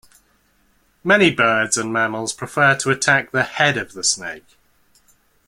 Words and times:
Many 1.03 1.29
birds 1.29 1.77
and 1.77 1.93
mammals 1.93 2.33
prefer 2.33 2.73
to 2.77 2.89
attack 2.89 3.29
the 3.31 3.43
head 3.43 3.77
of 3.77 3.93
the 3.93 4.03
snake. 4.03 4.57